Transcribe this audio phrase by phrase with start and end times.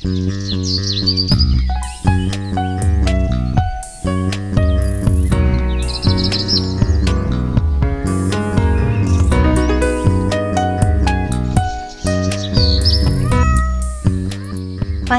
[0.00, 0.06] 欢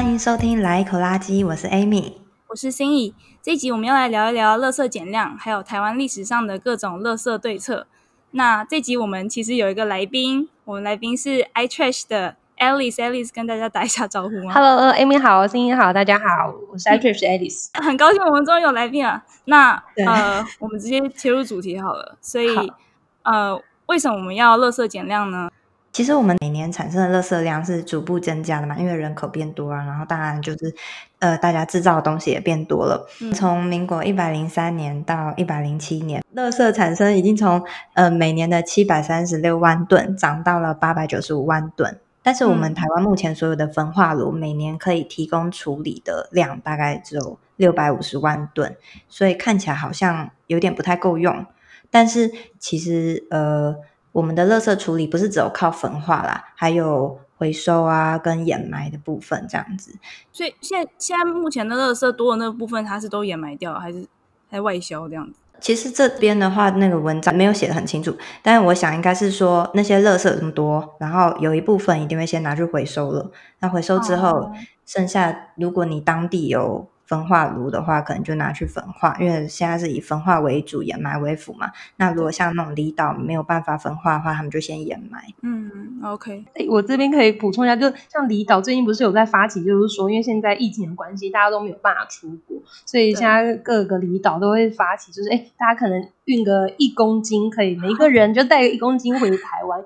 [0.06, 2.14] 迎收听《来一口垃圾》，我是 Amy，
[2.48, 3.14] 我是心怡。
[3.42, 7.86] 这一集我们要来聊一聊垃圾减量，还有台湾历史上的各种垃圾对策。
[8.30, 19.22] 那这集我们其实有一个来宾，我们来宾是 iTrash 的 Alice，Alice 跟大家打一下招呼吗？Hello，Amy 好，声音好，大家好，我是 Itrish Alice 很高兴我们终于有来宾了。
[19.46, 22.18] 那呃，我们直接切入主题好了。
[22.20, 22.54] 所以
[23.22, 25.50] 呃，为什么我们要垃圾减量呢？
[25.90, 30.74] 其实我们每年产生的垃圾量是逐步增加的嘛，因为人口变多啊，然后当然就是，
[31.18, 33.08] 呃，大家制造的东西也变多了。
[33.22, 41.98] 嗯、从民国一百零三年到一百零七年，垃圾产生已经从呃每年的七百三十六万吨涨到了八百九十五万吨。
[42.22, 48.76] 但是我们台湾目前所有的焚化炉每年可以提供处理的量大概只有六百五十万吨，
[49.08, 51.46] 所以看起来好像有点不太够用。
[51.90, 53.76] 但是其实呃。
[54.12, 59.94] 我们的垃圾处理不是只有靠焚化啦，还有回收啊跟掩埋的部分这样子。
[60.32, 64.08] 所以现在现在目前的垃圾多的那个部分，它是都掩埋掉，还是
[64.50, 65.38] 还外销这样子？
[65.60, 73.30] 其实这边的话，那个文章没有写的很清楚，但是我想应该是说那些垃圾这么多，然后有一部分一定会先拿去回收了。
[73.60, 74.52] 那回收之后，哦、
[74.86, 76.88] 剩下如果你当地有。
[77.10, 81.68] 焚化炉的话，可能就拿去焚化，因为现在是以焚化为主，掩埋为辅嘛。
[81.96, 85.20] 那如果像那种离岛没有办法焚化的话，他们就先掩埋。
[85.42, 86.44] 嗯，OK。
[86.68, 99.82] 我这边可以补充一下，就像离岛最近不是有在发起，就是说，因为现在疫情的关系，大家都没有办法出国，所以现在各个离岛都会发起，就是哎，大家可能运个一公斤，可以每一个人就带一公斤回台湾。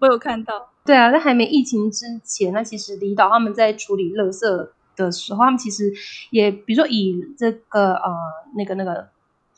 [0.00, 0.70] 我有看到。
[0.84, 4.68] 对啊，在还没疫情之前，那其实离岛他们在处理垃圾。
[4.96, 5.92] 的时候，他们其实
[6.30, 8.12] 也，比如说以这个呃
[8.56, 9.08] 那个那个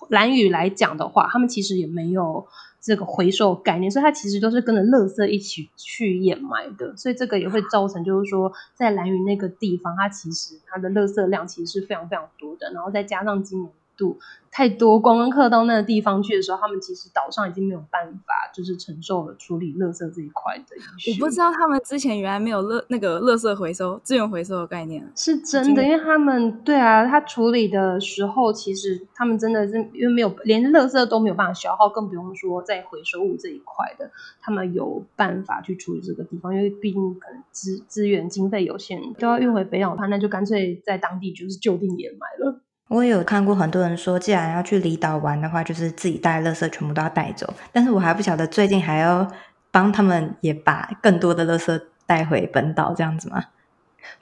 [0.09, 2.47] 蓝雨来讲的话，他们其实也没有
[2.81, 13.71] 这个回收概念，所以它其实都是跟着垃圾一起去掩埋的，所以这个也会造成就是说，在蓝雨那个地方，它其实它的垃圾量其实是非常非常多的，然后再加上今年。
[13.97, 14.19] 度
[14.51, 20.65] 太多，观光客到那个地方去的时候，他们其实岛上已经没有办法，就是承受了处理垃圾这一块的。
[21.13, 42.63] 我不知道他们之前原来没有垃那个垃圾回收、资源回收的概念，是真的，因为他们对啊，他处理的时候，其实他们真的是因为没有连垃圾都没有办法消耗，更不用说在回收物这一块的，他们有办法去处理这个地方，因为毕竟可能资资源经费有限，都要运回北岛的话，那就干脆在当地就是就地掩埋了。
[42.89, 47.53] 我也有看过很多人说，既然要去离岛玩的话，就是自己带垃圾全部都要带走。
[47.73, 49.27] 但是我还不晓得最近还要
[49.71, 53.43] 帮他们也把更多的垃圾带回本岛这样子吗？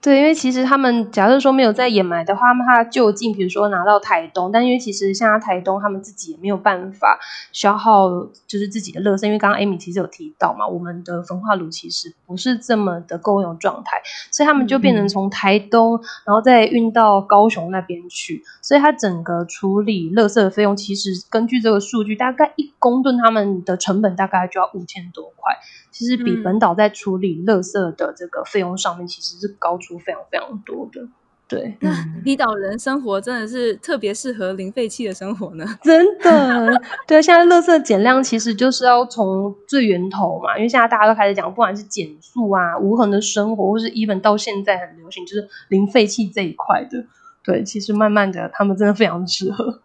[0.00, 7.18] 对，因为其实他们假设说没有在掩埋的话，那他就近比如说拿到台东，但因为其实像台东他们自己也没有办法
[7.52, 8.08] 消耗，
[8.46, 25.56] 就是自己的垃圾，因为刚刚 Amy 其实有提到嘛，我们的焚化炉其实不是这么的够用状态，所以他们就变成从台东，嗯、然后再运到高雄那边去，所以它整个处理垃圾的费用，其实根据这个数据，大概一公吨他们的成本大概就要五千多块。
[25.90, 31.06] 其实比本岛在处理垃圾的这个费用上面，其实是高出非常非常多的。
[31.46, 31.92] 对，那
[32.24, 35.64] 离岛人生活真的是特别适合零废弃的生活呢？
[35.84, 36.72] 真的，
[37.06, 47.04] 对，现在垃圾减量其实就是要从最源头嘛，因为现在大家都开始讲，不管是减速啊、无痕的生活，或是 even 到现在很流行，就是零废弃这一块的。
[47.44, 49.82] 对，其实慢慢的，他们真的非常适合。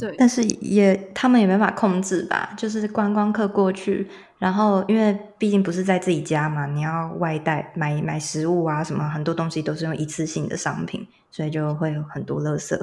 [0.00, 4.08] 对，但是也他们也没办法控制吧，就是观光客过去。
[4.38, 12.74] 然后，因为毕竟不是在自己家嘛，你要外带买买食物啊，什么很多东西都是用一次性的商品，所以就会有很多垃圾。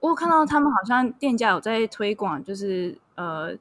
[0.00, 3.54] 我有看到他们好像店家有在推广，就是呃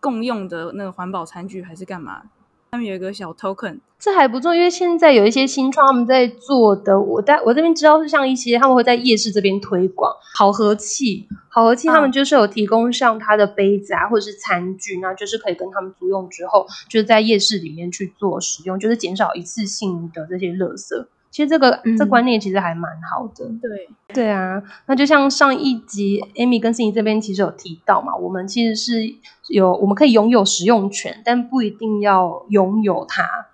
[0.00, 2.22] 共用的那个环保餐具还是干嘛？
[2.70, 3.78] 他们有一个小 token。
[3.98, 21.06] 这还不错，因为现在有一些新创他们在做的，我在我这边知道是像一些他们会在夜市这边推广好和气，好和气他们就是有提供像他的杯子啊或者是餐具，那就是可以跟他们租用之后，就是在夜市里面去做使用，就是减少一次性的这些垃圾。
[21.30, 23.46] 其实这个、嗯、这观念其实还蛮好的。
[23.60, 29.14] 对对啊，那就像上一集 Amy 跟 Cindy 这边其实有提到嘛，我们其实是
[29.48, 33.46] 有我们可以拥有使用权，但不一定要拥有它。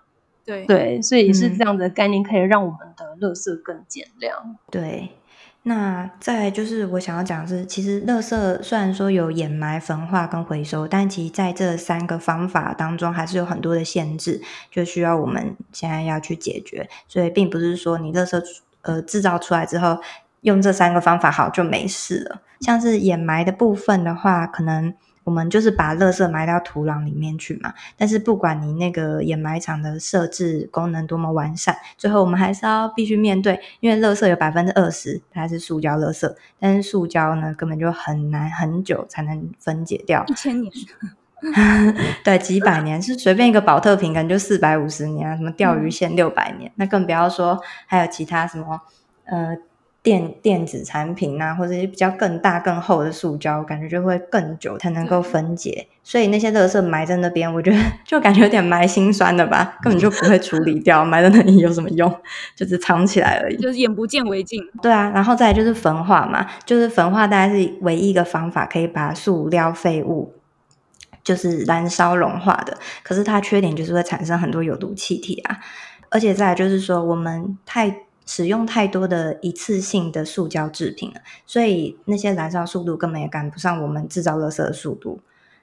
[0.47, 4.57] 对对，所以也是这样的概念，可以让我们的垃圾更减量。
[4.71, 5.09] 对，
[5.67, 16.89] 那再就是我想要讲的是，其实乐色虽然说有掩埋、焚化跟回收，但其实在这三个方法当中，还是有很多的限制，就需要我们现在要去解决。
[17.09, 18.43] 所以并不是说你乐色
[18.83, 19.99] 呃制造出来之后，
[20.43, 22.43] 用这三个方法好就没事了。
[22.61, 24.95] 像是掩埋的部分的话，可能。
[25.25, 40.71] 我们就是把垃圾埋到土壤里面去嘛，但是不管你那个掩埋场的设置功能多么完善，最后我们还是要必须面对，因为垃圾有百分之二十它是塑胶垃圾，但是塑胶呢根本就很难很久才能分解掉，一千年，
[42.23, 48.81] 对，几百年是随便一个保特瓶可能就四百五十年啊，什么钓鱼线六百年，嗯，那更不要说还有其他什么
[49.25, 49.57] 呃。
[50.05, 55.87] 电电子产品啊，或者是比较更大更厚的塑胶，感觉就会更久才能够分解。
[56.03, 62.15] 所以那些垃圾埋在那边，我觉得 就感觉有点埋心酸的吧，根本就不会处理掉，埋在那里有什么用？
[62.55, 64.63] 就是藏起来而已，就是眼不见为净。
[64.83, 70.35] 对啊，然后再来就是焚化嘛，就是焚化大概是唯一一个方法可以把塑料废物
[71.23, 72.77] 就是燃烧融化的。
[73.03, 75.61] 可是它缺点就是会产生很多有毒气体啊，
[76.11, 78.04] 而且再来就是说我们太。
[78.27, 85.21] 使用太多的一次性的塑胶制品了，所以那些燃烧速度根本也赶不上我们制造垃圾的速度。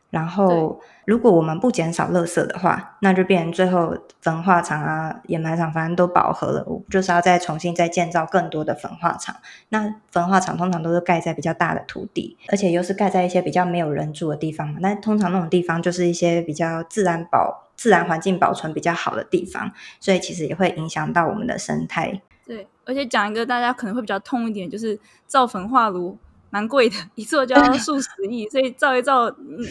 [0.09, 9.37] 然后，如果我们不减少垃圾的话，那就变成最后焚化厂啊、掩埋场反正都饱和了，我就是要再重新再建造更多的焚化厂。
[9.69, 14.79] 那焚化厂通常都是盖在比较大的土地，而且又是盖在一些比较没有人住的地方嘛。
[14.81, 19.71] 那通常那种地方就是一些比较自然保、自然环境保存比较好的地方，
[20.01, 22.21] 所以其实也会影响到我们的生态。
[22.51, 26.17] 对，而且讲一个大家可能会比较痛一点，就是造焚化炉
[26.49, 29.65] 蛮贵的，一做就要数十亿，所以造一造，嗯，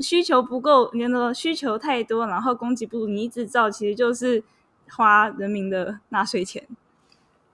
[0.00, 4.42] 需求不够，你说需求太多，然后供给不足，你一直造，其实就是
[4.90, 6.66] 花人民的纳税钱。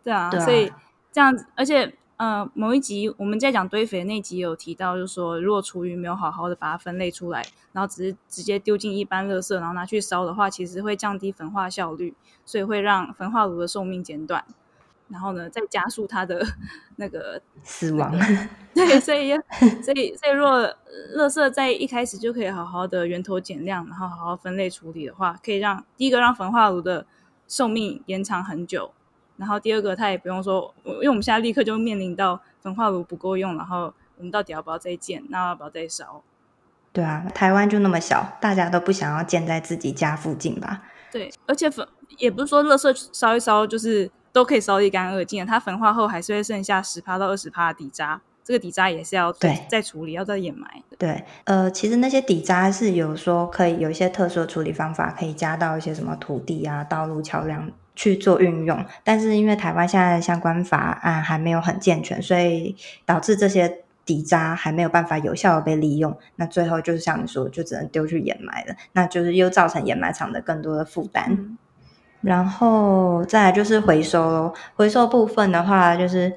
[0.02, 0.72] 对啊，对啊，所以
[1.12, 1.97] 这样子，而且。
[2.18, 12.12] 呃，某一集我们在讲堆肥的那集有提到，就是说，如果厨余没有好好的把它分类出来，然后只是直接丢进一般垃圾，然后拿去烧的话，其实会降低焚化效率，
[12.44, 14.44] 所以会让焚化炉的寿命减短，
[15.08, 16.44] 然后呢，再加速它的
[16.96, 18.12] 那个死亡。
[18.74, 19.32] 对，所以，
[19.80, 20.62] 所以，所以，如果
[21.16, 27.06] 垃圾在一开始就可以好好的源头减量，然后好好分类处理的话，可以让第一个让焚化炉的
[27.46, 28.90] 寿命延长很久。
[29.38, 35.22] 然后第二个，他也不用说，因为我们现在立刻就面临到焚化炉不够用，然后我们到底要不要再建？
[35.30, 36.22] 那要不要再烧？
[36.92, 40.82] 对啊，台湾就那么小，大家都不想要建在自己家附近吧？
[41.12, 41.86] 对，而且焚
[42.18, 50.82] 也不是说垃圾烧一烧就是都可以烧一干二净，它焚化后还是会剩下十趴到二十趴的底渣，这个底渣也是要对再处理，要再掩埋。
[50.98, 57.70] 对，呃，其实那些底渣是有说可以有一些特殊的处理方法，可以加到一些什么土地啊、道路、桥梁。
[57.98, 66.16] 去做运用，但是因为台湾现在的相关法案还没有很健全，所以导致这些底渣还没有办法有效的被利用。
[66.36, 71.26] 那最后就是像你说，就只能丢去掩埋了，那就是又造成掩埋场的更多的负担。
[71.30, 71.58] 嗯、
[72.20, 76.32] 然后再来就是回收咯，回收部分的话，就是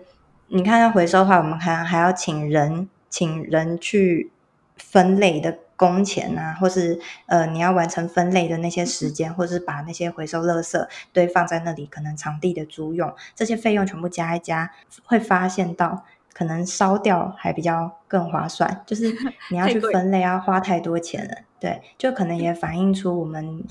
[0.48, 4.32] 你看要回收的话，我们还还要请人，请人去
[4.78, 5.60] 分类的。
[5.82, 14.72] 工钱啊，或是呃，你要完成分类的那些时间，或是把那些回收垃圾堆放在那里，可能场地的租用这些费用全部加一加，
[15.06, 18.84] 会发现到可能烧掉还比较更划算。
[18.86, 19.12] 就是
[19.50, 21.34] 你要去分类，要花太多钱了。
[21.60, 23.64] 对，就可能也反映出我们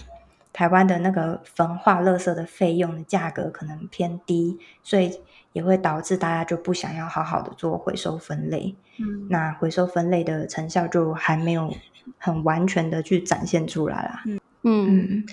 [0.53, 5.21] 台湾的那个焚化垃圾的费用的价格可能偏低，所以
[5.53, 8.75] 也会导致大家就不想要好好的做回收分类。
[8.99, 11.73] 嗯，那回收分类的成效就还没有。
[12.21, 14.23] 很完全的去展现出来啦。
[14.27, 14.39] 嗯。
[14.63, 15.25] 嗯，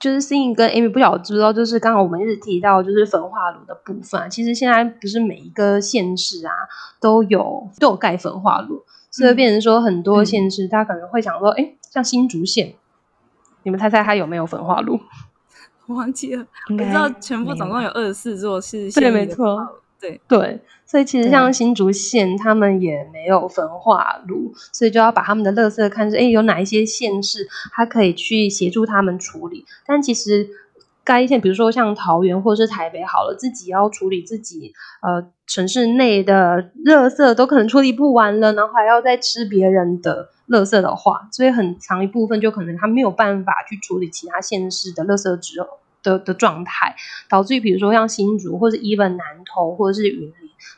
[0.00, 6.52] 就是 sing 跟 Amy 不晓得知不知道，就是刚刚我们一直提到就是焚化炉的部分，其实现在不是每一个县市啊
[7.00, 12.74] 都有都有盖焚化炉，所以变成说很多县市他可能会想说，哎、嗯，像新竹县，
[13.62, 14.98] 你们猜猜它有没有焚化炉？
[15.86, 19.56] 我 忘记了，我知道全部总共有二十四座是县，对，没错。
[20.04, 29.64] 对对，所以其实像新竹县，他们也没有焚化炉，所以就要把他们的垃圾看是，哎，有哪一些县市，它可以去协助他们处理。
[29.86, 30.46] 但其实
[31.02, 45.68] 该县，比如说像桃园或者是台北，好了，自己要处理自己呃城市内的垃圾，都可能处理不完了，然后还要再吃别人的垃圾的话，所以很长一部分就可能他没有办法去处理其他县市的垃圾之后。
[46.04, 46.94] 的的状态，
[47.28, 50.32] 导致于比如说像新竹或者 even 南投或者是云林，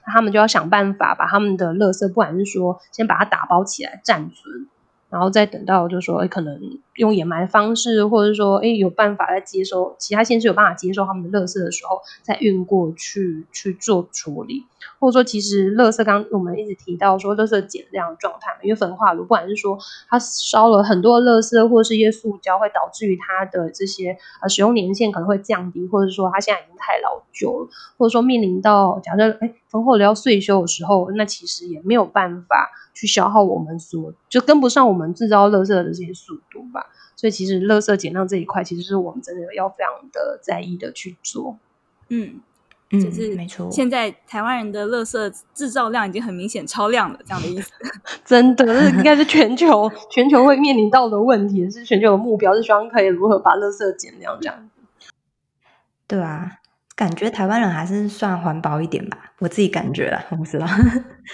[0.07, 4.69] 那他们就要想办法把他们的垃圾，不管是说先把它打包起来暂存，
[5.11, 6.59] 然后再等到就说，可能
[6.97, 14.65] 用掩埋方式，或者说，哎，有办法来接收其他县市有办法接收他们的垃圾的时候，再运过去去做处理。
[14.99, 19.77] 或者说，其实垃圾刚我们一直提到说，垃圾减量状态嘛，因为焚化炉不管是说
[20.09, 36.86] 它烧了很多垃圾，或是一些塑胶，会导致于它的这些呃使用年限可能会降低，或者说它现在已经太老旧了，或者说面临到假设哎焚化炉要岁修的时候，那其实也没有办法去消耗我们所就跟不上我们制造垃圾的这些速度吧。
[37.17, 41.59] 所以其实垃圾减量这一块，其实是我们真的要非常的在意的去做。
[42.09, 42.41] 嗯。
[42.93, 43.69] 嗯，就是没错。
[43.69, 47.73] 现在台湾人的垃圾制造量已经很明显超量了，这样的意思。
[48.25, 54.71] 真的，这应该是全球全球会面临到的问题，是全球的目标，是希望可以如何把垃圾减量这样。
[56.07, 56.49] 对啊，
[56.95, 60.65] 感觉台湾人还是算环保一点吧，我自己感觉啦，我不知道。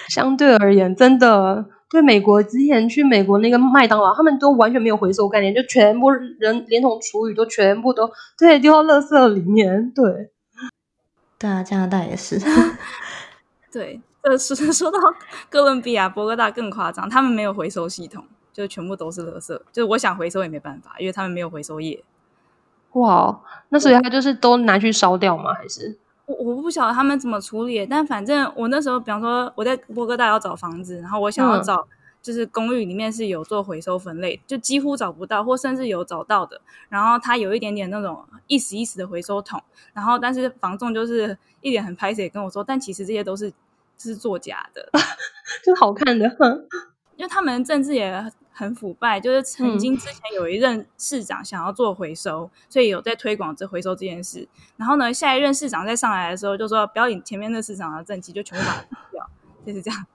[0.09, 10.31] 相对而言，真的，对美国之前去美国那个麦当劳，他们都完全没有回收概念，就全部人连同厨余都全部都对丢到垃圾里面，对。
[11.39, 12.41] 对啊，加拿大也是。
[13.71, 14.99] 对，呃，说说到
[15.51, 19.49] 哥伦比亚、波哥大更夸张，他们没有回收系统，就全部都是垃圾。
[19.71, 22.03] 就是我想回收也没办法，因为他们没有回收业。
[22.93, 25.53] 哇，那所以他就是都拿去烧掉吗？
[25.53, 25.99] 还是
[26.39, 27.87] 我我不晓得他们怎么处理。
[27.87, 31.77] 但反正我那时候，比方说我在波哥大要找房子，然后我想要找。
[31.77, 36.61] 嗯就是公寓里面是有做回收分类，就几乎找不到，或甚至有找到的。
[36.89, 39.61] 然后它有一点点那种一时一时的回收桶，
[39.93, 43.53] 然后但是房仲就是一脸很拍谢跟我说，但其实这些都是
[43.99, 44.89] 是作假的，
[45.67, 46.29] 就好看的。
[47.17, 54.47] 因为他们政治也很腐败，就是曾经之前有一任市长想要做回收，嗯、所以有在推广这回收这件事。
[54.77, 59.31] 然后呢，下一任市长再上来的时候，就说不要领前面那市长的政绩，就全部把它丢掉，
[59.67, 60.07] 就是这样，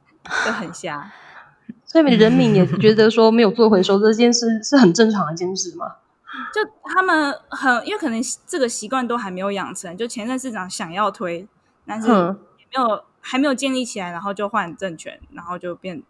[0.45, 1.11] 就很瞎。
[1.85, 5.95] 所以人民也觉得说没有做回收这件事是很正常的一件事吗？
[6.53, 6.61] 就
[6.93, 9.95] 他们很，因为可能这个习惯都还没有养成。
[9.97, 11.47] 就前任市长想要推，
[11.85, 16.03] 但是也没有还没有建立起来，然后就换政权，然后就变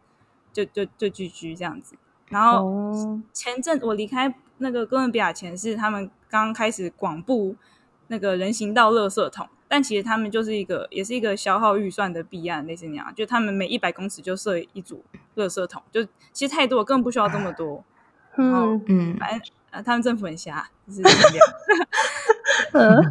[0.66, 1.96] 就就就聚居这样子。
[2.30, 7.56] 然后前阵我离开那个哥伦比亚前是他们刚开始广布
[8.08, 9.48] 那个人行道垃圾桶。
[9.70, 13.14] 但其实他们就是一个，也是一个消耗预算的弊案，类似那样。
[13.14, 15.04] 就他们每一百公尺就设一组
[15.36, 17.84] 垃圾桶，就其实太多，根本不需要这么多。
[18.38, 21.48] 嗯嗯，反正呃，他们政府很瞎，就是这样。
[22.72, 23.04] 嗯，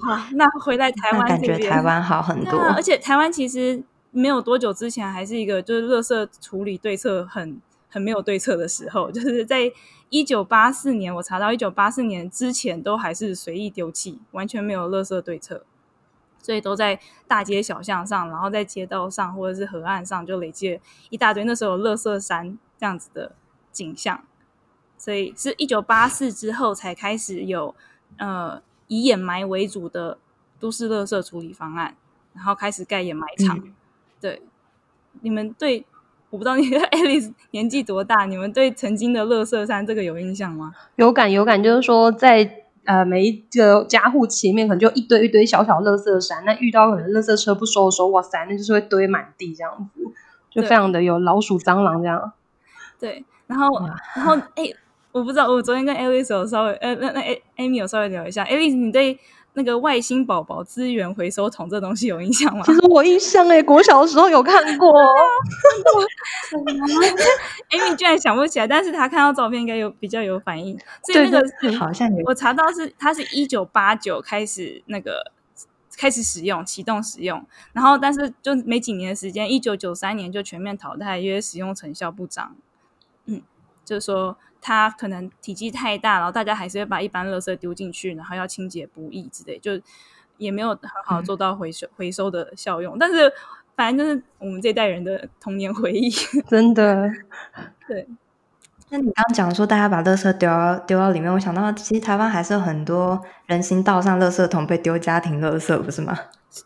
[0.00, 2.60] 好，那回来台湾这边，感觉台湾好很多。
[2.60, 3.82] 而且台湾其实
[4.12, 9.72] 没有多久之前，还是一个就是垃圾处理对策很很没有对策的时候， 就是在
[10.10, 15.64] 一九八四年，我查到一九八四年之前都还是随意丢弃，完全没有垃圾对策。
[16.44, 23.32] 所以都在大街小巷上，然后在街道上或者是河岸上，就累积了一大堆那时候有垃圾山这样子的
[23.70, 24.24] 景象。
[24.98, 27.74] 所以是一九八四之后才开始有
[28.18, 30.18] 呃以掩埋为主的
[30.58, 31.96] 都市垃圾处理方案，
[32.34, 33.62] 然后开始盖掩埋场。
[34.22, 34.40] 对，
[35.20, 35.84] 你们对
[36.30, 40.72] 我不知道你 Alice 年纪多大，你们对曾经的垃圾山这个有印象吗？
[40.96, 42.58] 有感有感，就是说在。
[42.84, 50.00] 呃，每一个家户前面可能就一堆一堆小小垃圾山，那遇到可能垃圾车不收的时候，哇塞，那就是会堆满地这样子，
[50.50, 52.32] 就非常的有老鼠、蟑螂这样。
[52.98, 53.86] 对，然后，
[54.16, 54.64] 然后，哎，
[55.12, 59.16] 我不知道，我昨天跟 Alice 有稍微，呃，那那 Amy 有稍微聊一下，Alice，你对？
[59.54, 62.62] 那个外星宝宝资源回收桶这东西有印象吗？
[62.66, 64.92] 其实我印象哎，国小的时候有看过。
[67.70, 70.78] Amy 居然想不起来，但是他看到照片应该有比较有反应。
[71.04, 72.22] 所以那个对好像有。
[72.26, 75.32] 我查到是，它是一九八九开始那个
[75.96, 82.54] 开始使用，启动使用，然后但是就没几年的时间，一九九三年就全面淘汰，因为使用成效不彰。
[83.82, 84.36] 嗯，就是说。
[84.64, 89.72] 它可能体积太大，然后大家还是会把一般垃圾丢进去，然后要清洁不易之类，就
[90.36, 92.96] 也没有很好做到回收、嗯、回收的效用。
[92.96, 93.28] 但是
[93.74, 96.08] 反正就是我们这一代人的童年回忆，
[96.46, 97.10] 真的。
[97.88, 98.06] 对。
[98.90, 106.16] 那你刚刚讲说大家把垃圾丢到丢到里面，我想到其实台湾还是有很多人行道上垃圾桶被丢家庭垃圾，不是吗？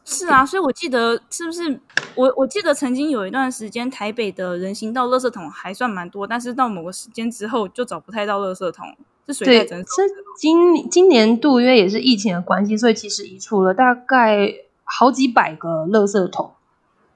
[0.05, 1.81] 是啊，所以我记得是不是
[2.17, 8.97] 我我记得曾经有一段时间台北的人行道垃圾桶还算蛮多，但是到某个时间之后就找不太到垃圾桶，
[9.27, 9.85] 是水太是
[10.39, 14.53] 今今年度因为也是疫情的关系，所以其实移除了大概
[14.85, 16.53] 好几百个垃圾桶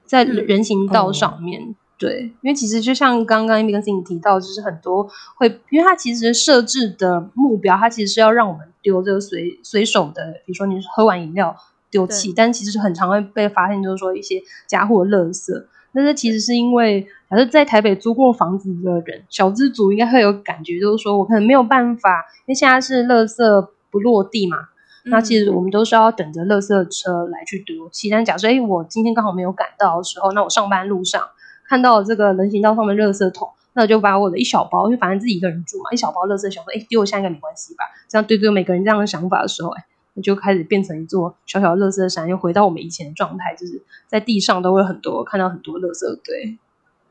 [0.05, 1.61] 在人行道上面。
[1.61, 11.55] 嗯、对，因为其实就像刚刚 Amy 跟 Cindy 提到，就是很多会，因为它其实设置的目标，它其实是要让我们丢这个随随手的，比如说你喝完饮料。
[11.91, 15.51] 丢弃，但其实很常会被发现，就是说一些家户的垃圾。
[15.93, 24.55] 但是其实是因为，假设在台北租过房子的人，小资族应该会有感觉，就是说我可能没有办法，因为现在是垃圾不落地嘛，
[25.03, 28.09] 嗯、那其实我们都是要等着垃圾车来去丢弃。
[28.09, 31.21] 但假设哎，我今天刚好没有赶到的时候，那我上班路上
[31.67, 37.83] 看到这个人行道上的垃圾桶，那我就把我的一小包，因为反正自己一个人住嘛，一小包垃圾想说，哎，丢一下应该没关系吧？
[38.07, 39.83] 这样对对，每个人这样的想法的时候，哎。
[40.21, 46.57] 就开始变成一座小小的垃圾山，又回到我们以前的状态，就是在地上都会很多看到很多垃圾堆。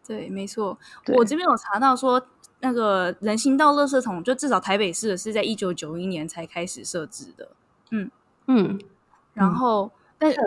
[0.06, 0.76] 对，没错。
[1.14, 2.20] 我这边有查到说，
[2.58, 7.48] 那个人行道垃圾桶，就至少台北市的是在一九九一年才开始设置的。
[7.90, 8.10] 嗯
[8.48, 8.80] 嗯。
[9.32, 10.38] 然后，嗯、但是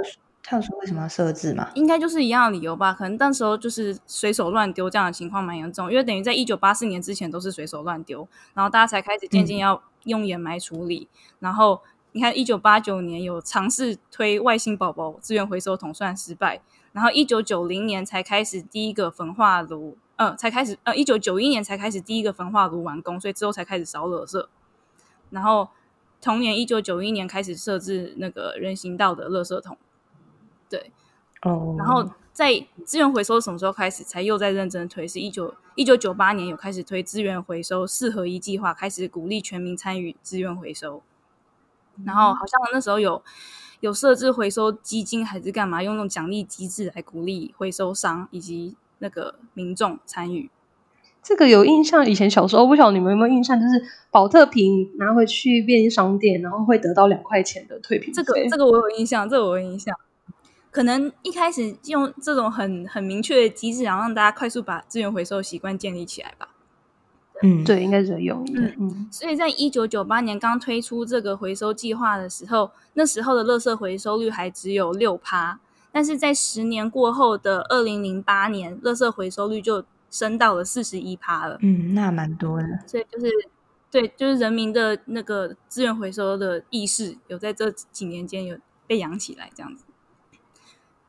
[0.43, 1.69] 他有说为什么要设置吗？
[1.75, 2.93] 应该就是一样的理由吧。
[2.93, 11.81] 可能那时候就是随手乱丢这样的情况蛮严重，因为等于在一九八四年之前都是随手乱丢，然后大家才开始渐渐要用掩埋处理，嗯、然后。
[12.13, 16.61] 你看，一九八九年有尝试推外星宝宝资源回收桶，算失败。
[16.91, 24.45] 然后一九九零年才开始第一个焚化炉，呃，才开始呃，一九九一年才开始第一个焚化炉完工，所以之后才开始烧垃圾。
[25.31, 25.69] 然后
[26.21, 29.75] 同年一九九一年开始设置那个人行道的垃圾桶，
[30.69, 30.91] 对，
[31.41, 31.75] 哦。
[31.79, 35.07] 然后在资源回收什么时候开始才又在认真推？
[35.07, 41.01] 是一九一九九八年有开始推资源回收四合一计划，开始鼓励全民参与资源回收。
[42.05, 43.21] 然后好像那时候有
[43.79, 50.49] 有设置回收基金还是干嘛，用那种奖励机制来鼓励回收商以及那个民众参与。
[51.21, 53.81] 这个有印象，以前小时候不晓得你们有没有印象，就是
[54.11, 58.13] 宝特瓶拿回去便利商店，然后会得到两块钱的退瓶。
[58.13, 59.95] 这个这个我有印象，这个我有印象。
[60.69, 66.49] 可能一开始用这种很很明确的机制，然后让大家快速把资源回收习惯建立起来吧。
[67.41, 68.53] 嗯，对，应该是这个用意。
[68.55, 75.59] 嗯嗯，所以在一九九八年刚推出这个回收计划的时候，那时候的垃圾回收率还只有六趴，
[75.91, 81.57] 但是在十年过后的二零零八年，垃圾回收率就升到了四十一趴了。
[81.61, 82.67] 嗯，那蛮多的。
[82.87, 83.29] 所以就是，
[83.91, 89.85] 对，就是人民的那个资源回收的意识，有在这几年间有被养起来，这样子。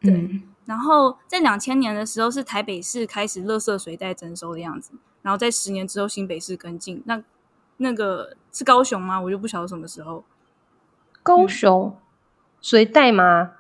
[0.00, 0.12] 对。
[0.12, 0.42] 嗯。
[0.64, 4.92] 然后在两千年的时候，是台北市开始垃圾随袋征收的样子。
[5.24, 7.02] 然后在十年之后，新北市跟进。
[7.06, 7.22] 那
[7.78, 9.18] 那个是高雄吗？
[9.18, 10.22] 我就不晓得什么时候。
[11.22, 11.96] 高雄
[12.60, 13.52] 随带吗？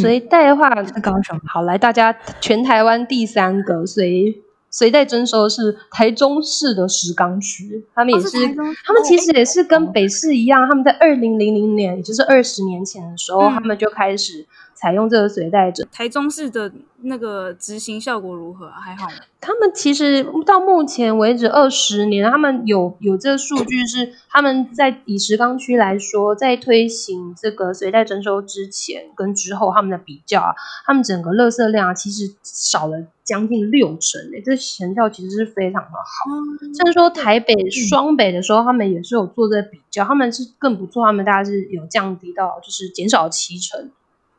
[0.00, 1.36] 随带的话是高雄。
[1.44, 4.40] 好，来大家，全台湾第三个随
[4.70, 14.46] 随带征收的是台中市的石冈区，他们也是，哦、是他们其实也是跟北市一样，他们在二零零零年，也就是二十年前的时候，嗯、他们就开始。
[14.84, 16.70] 采用这个随袋者，台中市的
[17.00, 18.68] 那个执行效果如何？
[18.68, 19.14] 还好吗？
[19.40, 36.30] 他们其实到目前为止二十年，他们有有这个数据是他们在以石冈区来说，在推行这个随袋征收之前跟之后，他们的比较啊，他们整个垃圾量啊，其实少了将近六成诶，这成效其实是非常的好。
[36.30, 43.90] 嗯、甚至说台北双北的时候，他们也是有做这个比较，他们是更不错，他们大概是有降低到就是减少七成。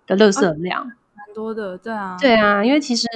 [0.08, 3.08] 的垃圾量蛮多的，对啊，对啊，因为其实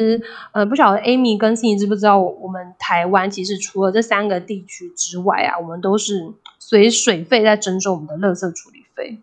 [0.51, 9.19] 呃，不晓得 Amy 跟 Cindy 知不知道我，我们台湾其实除了这三个地区之外啊，我们都是随水费在征收我们的垃圾处理费。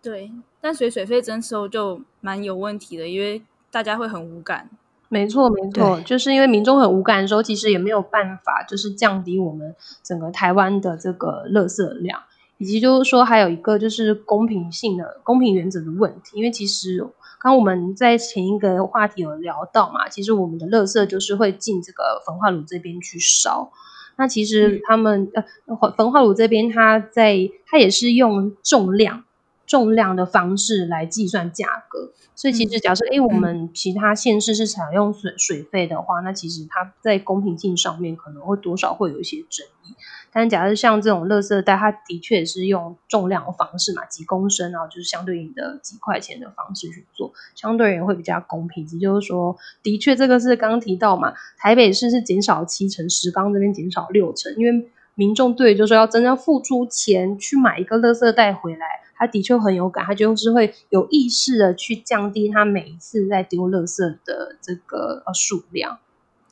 [0.00, 4.70] 对，但随水费征收就蛮有问题的，因为大家会很无感。
[5.10, 12.20] 没错，没错，就是因为民众很无感的时候，其实也没有办法，就是降低我们整个台湾的这个垃圾量。
[12.58, 17.00] 以及就是说，还有一个就是公平性的公平原则的问题，因为其实
[17.40, 23.72] 刚刚我们在前一个话题有聊到嘛，其实我们的垃圾就是会进这个焚化炉这边去烧。
[24.16, 25.44] 那其实他们、嗯、
[25.80, 29.22] 呃焚化炉这边，它在它也是用重量
[29.64, 32.12] 重量的方式来计算价格。
[32.34, 39.94] 所以其实假设诶我们其他县市是采用水水费的话，那其实它在公平性上面可能会多少会有一些争议。
[40.32, 48.86] 但假如像这种垃圾袋，它的确是用重量的方式嘛，几公升啊，就是相对应的几块钱的方式去做，相对而言会比较公平。
[48.92, 58.86] 也就是说，的确这个是刚刚提到嘛，台北市是减少七成，石冈这边减少六成，因为民众对就是说要真正付出钱去买一个垃圾袋回来，
[59.16, 65.98] 他的确很有感，他就是会有意识的去降低他每一次在丢垃圾的这个呃数量。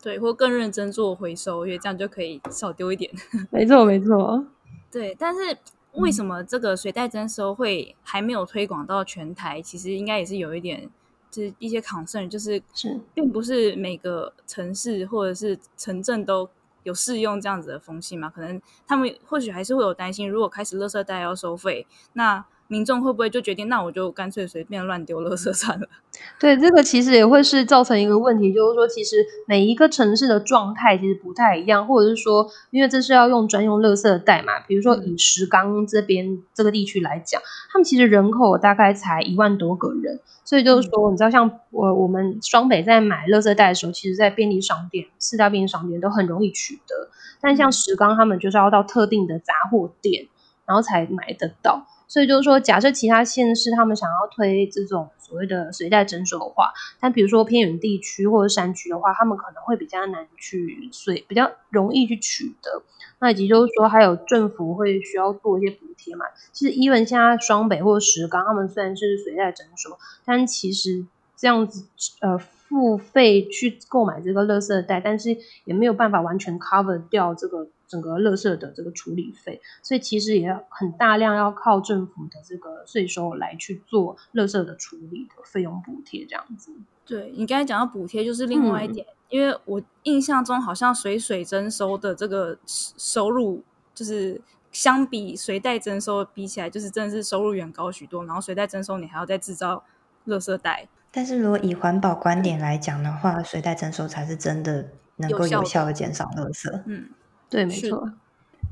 [0.06, 3.10] 对，或更认真做回收，因为这样就可以少丢一点。
[3.50, 4.46] 没错，没错。
[4.88, 5.58] 对，但是
[5.94, 9.60] 为什么这个水袋征收会还没有推广到全台？
[9.60, 10.88] 其实应该也是有一点，
[11.28, 16.48] 就是一些 concern，就是是并不是每个城市或者是城镇都
[16.84, 18.30] 有适用这样子的风气嘛？
[18.30, 25.88] 可能他们或许还是会有担心，如果开始垃圾袋要收费，那民众会不会就决定，那我就干脆随便乱丢垃圾算了？
[26.40, 50.26] 对，这个其实也会是造成一个问题，就是说，其实每一个城市的状态其实不太一样，或者是说，因为这是要用专用垃圾袋嘛，比如说以石冈这边这个地区来讲，他们其实人口大概才一万多个人，所以就是说，你知道，像我我们双北在买垃圾袋的时候，其实在便利商店、四大便利商店都很容易取得，但像石冈他们就是要到特定的杂货店，
[50.64, 51.86] 然后才买得到。
[52.08, 62.82] 所以就是说，假设其他县市他们想要推这种所谓的随袋征收的话，但比如说偏远地区或者山区的话，他们可能会比较难去随，比较容易去取得。
[63.18, 66.26] 那以及就是说，还有政府会需要做一些补贴嘛。
[66.52, 71.04] 其实，even 现在双北或者石冈，他们虽然是随袋征收，但其实
[71.36, 71.86] 这样子
[72.20, 77.66] 呃付费去购买这个垃圾袋，但是也没有办法完全 cover 掉这个。
[77.88, 86.72] 整个垃圾的这个处理费，所以其实也很大量要靠政府的这个税收来去做垃圾的处理的费用补贴，这样子。
[87.04, 93.62] 对，你刚才讲到补贴，就是另外一点，嗯、因为我印象中好像随水征收的这个收入，
[93.94, 94.40] 就是
[94.72, 98.24] 相比随袋征收比起来，就是真的是收入远高许多。
[98.24, 99.84] 然后随袋征收你还要再制造
[100.26, 106.82] 垃圾袋，但是如果以环保观点来讲的话，随袋征收才是真的能够有效的减少垃圾。
[106.86, 107.10] 嗯。
[107.48, 108.12] 对，没错。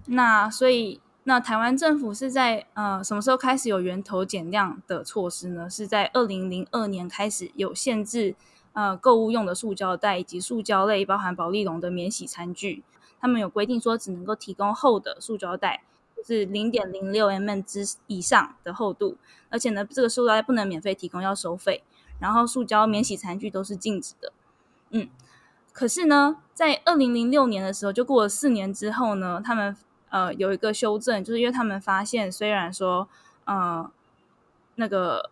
[0.06, 5.70] 那所以，那台湾政府是在呃什么时候开始有源头减量的措施呢？
[5.70, 8.34] 是在二零零二年开始有限制
[8.74, 12.82] 呃购物用的塑胶袋以及塑胶类包含保丽龙的免洗餐具，
[13.20, 15.84] 他们有规定说只能够提供厚的塑胶袋，
[16.16, 19.16] 就是零点零六 mm 之以上的厚度，
[19.48, 21.82] 而且呢，这个塑胶袋不能免费提供，要收费。
[22.20, 24.32] 然后，塑胶免洗餐具都是禁止的。
[24.90, 25.08] 嗯。
[25.74, 29.76] 可是呢，在二零零六年的时候，就过了四年之后呢，他们
[30.08, 33.08] 呃有一个修正，就是因为他们发现，虽然说
[33.44, 33.90] 呃
[34.76, 35.30] 那个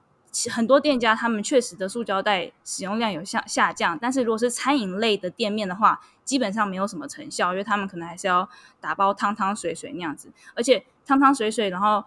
[0.50, 8.48] 很多店家他们确实的塑胶袋使用量有下下降，但是如果是餐饮类的店面的话，基本上没有什么成效，因为他们可能还是要
[8.80, 12.04] 打包汤汤水水那样子，而且汤汤水水，然后。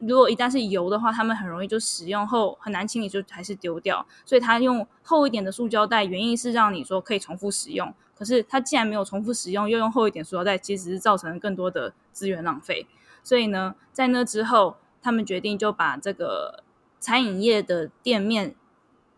[0.00, 4.06] 如果一旦是油的话，他们很容易就使用后很难清理，就还是丢掉。
[4.24, 7.92] 所以他用厚一点的塑胶袋，原因是让你说可以重复使用。
[8.14, 12.86] 可是他既然没有重复使用，又用厚一点塑胶袋，其实是造成更多的资源浪费。
[13.22, 16.62] 所以呢，在那之后，他们决定就把这个
[16.98, 18.54] 餐饮业的店面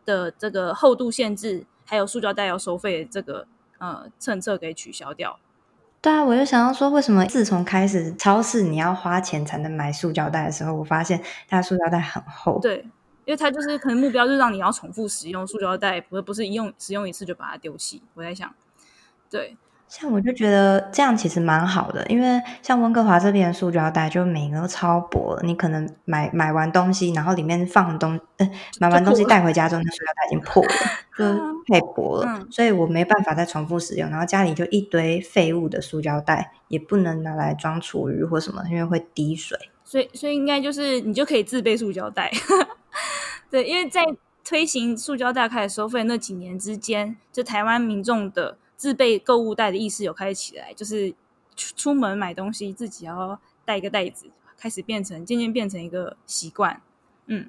[0.04, 3.46] 的这个厚度限制，还有塑胶袋要收费这个
[3.78, 5.38] 呃政策给取消掉。
[6.02, 12.58] 对啊，我就想要说，为什么自从开始超市你要花钱才能买塑胶袋的时候，我发现它塑胶袋很厚。
[12.60, 12.78] 对，
[13.24, 18.02] 因为它就是可能目标就是让你要重复使用塑胶袋，不是不是一用使用一次就把它丢弃。
[18.14, 18.52] 我在想，
[19.30, 19.56] 对。
[19.94, 28.50] 像我就觉得这样其实蛮好的，因为像温哥华这边的塑胶袋就每个都超薄，你可能买买完东西，然后里面放东，呃，
[28.80, 30.70] 买完东西带回家之后，那塑胶袋已经破了，
[31.18, 31.24] 就
[31.66, 39.58] 太薄了，嗯，所以我没办法再重复使用，然后家里就一堆废物的塑胶袋，也不能拿来装厨余或什么，因为会滴水。
[39.84, 42.32] 所以，所以应该就是你就可以自备塑胶袋，
[43.50, 44.02] 对，因为在
[44.42, 48.56] 推行塑胶袋开始收费那几年之间，就台湾民众的。
[48.82, 51.14] 自备购物袋的意识有开始起来，就是
[51.54, 54.26] 出出门买东西自己要带一个袋子，
[54.58, 56.82] 开始变成渐渐变成一个习惯。
[57.26, 57.48] 嗯，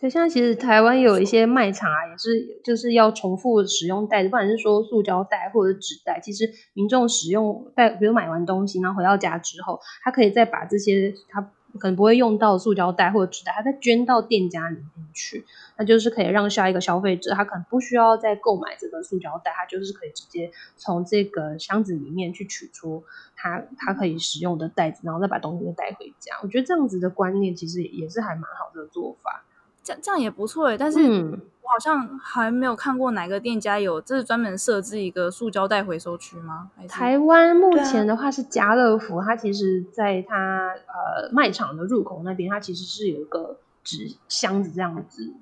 [0.00, 11.52] 对，现在其实台湾有一些卖场啊，也是就是要重复使用袋子，不管是说塑胶袋或者纸袋，其实民众使用袋，比如买完东西然后回到家之后，他可以再把这些他。
[11.78, 15.44] 可能不会用到塑胶袋或者纸袋，它再捐到店家里面去，
[15.76, 23.04] 那就是可以让下一个消费者，他可能不需要再购买这个塑胶袋，他就是可以直接从这个箱子里面去取出
[23.36, 26.36] 他他可以使用的袋子，然后再把东西带回家。
[26.42, 29.44] 我觉得这样子的观念其实也是还蛮好的做法。
[29.82, 36.70] 这这样也不错诶，但是我好像还没有看过哪个店家有，这是专门设置一个塑胶袋回收区吗？
[36.88, 45.32] 台湾目前的话是家乐福，它其实在它呃卖场的入口那边，它其实是有一个纸箱子这样子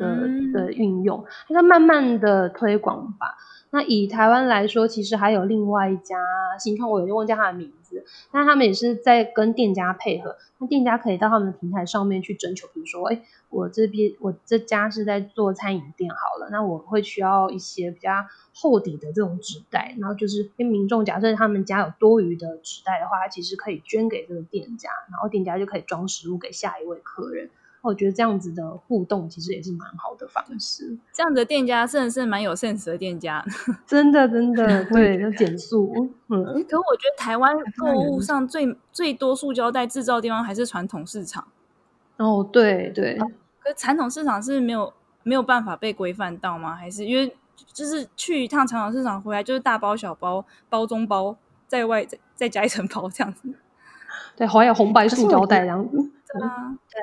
[0.00, 3.36] 的、嗯、的运用，它在慢慢的推广吧。
[3.72, 6.16] 那以台湾来说，其实还有另外一家
[6.58, 13.22] 新创，我有点忘记它的名字，但他们也是在跟店家配合，那店家可以到他们的平台上面去征求，比如说，哎。
[13.50, 18.12] 我这边我这家是在做餐饮店好了，那我会需要一些比较
[18.54, 27.50] 厚底的这种纸袋，然后就是跟民众假设他们家有多余的纸袋的话，他其实可以捐给这个店家，然后店家就可以装食物给下一位客人。
[27.82, 30.98] 我觉得这样子的互动其实也是蛮好的方式。
[31.12, 33.44] 这样子的店家真的是蛮有 sense 的店家，
[33.86, 35.92] 真的真 的对，就减速。
[36.28, 41.48] 嗯，可我觉得台湾购物上最最多塑胶袋制造的地方还是传统市场。
[42.18, 43.18] 哦，对对。
[43.60, 46.74] 可传统市场是没有没有办法被规范到吗？
[46.74, 47.34] 还是因为
[47.72, 53.54] 就是去一趟传统市场回来就是大包小包，包中包，在外再再加一层包这样子？
[54.36, 55.96] 对，还有红白塑胶袋这样子。
[55.96, 57.00] 对啊，对。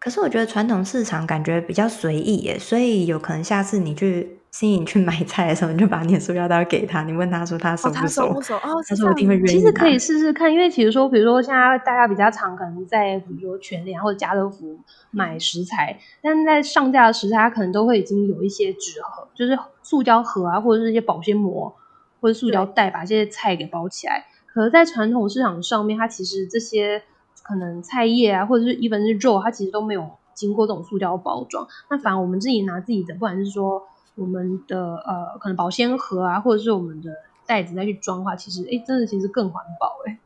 [0.00, 4.36] 可是我觉得传统市场感觉比较随意耶，所以有可能下次你去。
[4.50, 8.00] 心颖去买菜的时候，你就把你的塑料袋给他，你问他说他收不收？
[8.00, 8.56] 哦、他收不收？
[8.56, 9.46] 哦，他说一定会愿意。
[9.46, 14.76] 其实可以试试看，因为其实说，比如说现在大家比较常可能在比如说全联或者家乐福
[15.12, 21.72] 买食材，嗯、但是在上架的食材，它可能都会已经有一些纸盒，就是塑胶盒啊，或者是一些保鲜膜
[22.20, 24.24] 或者塑胶袋，把这些菜给包起来。
[24.52, 27.00] 可是，在传统市场上面，它其实这些
[27.50, 31.66] 可能菜叶啊，或者是一般是肉，它其实都没有经过这种塑胶包装。
[31.90, 33.82] 那反而我们自己拿自己的，不管是说。
[34.16, 37.10] 我们的呃，可能保鲜盒啊，或者是我们的
[37.46, 40.18] 袋子再去装的话，其实哎，真的其实更环保哎。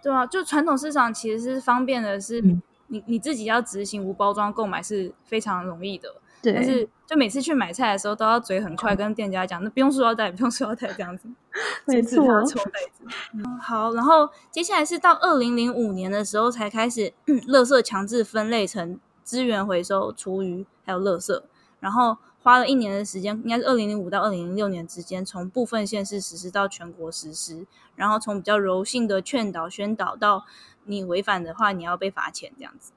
[0.00, 6.08] 对啊，就传统市场其实是方便的是，嗯、你你自己要执行无包装购买是非常容易的。
[6.40, 6.52] 对。
[6.52, 11.28] 但是就每次去买菜的时候，都要嘴很快，跟店家讲，那不用塑料袋，不用塑料袋这样子。
[11.86, 12.44] 没错。
[12.44, 13.04] 抽袋子。
[13.34, 21.42] 嗯，好，然后接下来是到二零零五年的时候才开始，垃圾强制分类成资源回收、厨余还有垃圾，
[21.80, 22.16] 然后。
[22.42, 30.46] 花了一年的时间，应该是二零零五到二零零六年之间，从部分县市实施到全国实施，然后从比较柔性的劝导宣导到
[30.84, 32.92] 你违反的话，你要被罚钱这样子。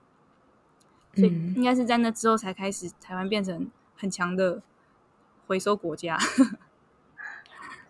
[1.14, 4.62] 所以应该是在那之后才开始，台湾变成很强的
[5.46, 6.18] 回收国家。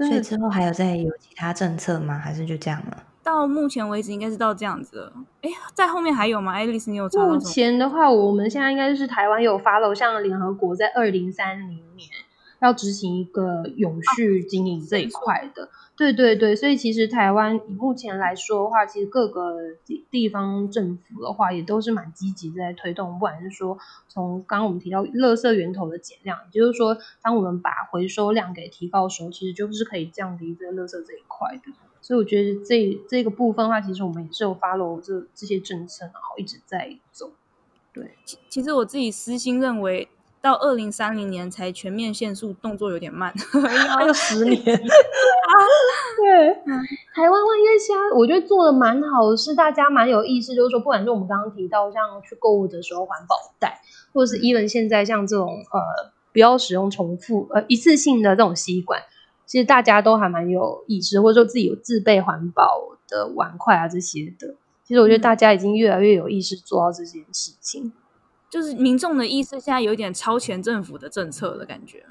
[0.08, 2.18] 所以之后还有再有其他政策吗？
[2.18, 3.04] 还是就这样了？
[3.24, 5.14] 到目前为止应该是到这样子了。
[5.42, 6.52] 哎，在后面还有吗？
[6.52, 7.28] 爱丽丝，你有查到？
[7.28, 11.93] 目前的话，我们现在应该就是台湾有 follow，像联合国在二零三零年
[12.64, 15.66] 要执行一个永续经营这一块的。
[15.66, 23.78] 啊对对对，所以其实台湾以目前来说的话，其实各个地地方政府的话，也都是蛮积极在推动，不管是说
[24.10, 31.72] 从刚刚我们提到垃圾源头的减量，也就是说，当我们把回收量给提高的时候，其实就是可以降低这个垃圾这一块的。
[32.02, 37.30] 所以我觉得这这个部分的话，其实我们也是有 follow 这这些政策，然后一直在走。
[37.94, 40.10] 对，其其实我自己私心认为。
[40.44, 43.34] 到二零三零年才全面限速，动作有点慢，
[43.98, 44.62] 还有十年。
[44.62, 46.54] 对，
[47.16, 53.80] 台湾万月虾我觉得做的蛮好的，是大家蛮有意识，就是说，不管是我们刚刚提到像去购物的时候环保袋，
[54.12, 59.02] 或者是 even 现在像这种呃不要使用重复呃一次性的这种吸管，
[59.46, 64.56] 其实大家都还蛮有意识，或者说自己有自备环保的碗筷啊这些的。
[64.84, 67.94] 其实我觉得大家已经越来越有意识做到这件事情。
[68.54, 72.04] 就是民众的意思现在有一点超前政府的政策的感觉，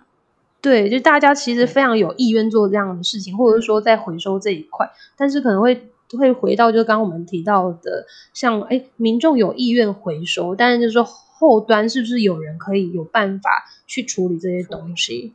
[0.60, 15.34] 对，就大家其实非常有意愿做这样的事情，或者说在回收这一块，但是可能会会回到就刚刚我们提到的，像哎，民众有意愿回收，但是就是说后端是不是有人可以有办法去处理这些东西？